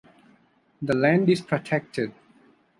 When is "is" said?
1.29-1.41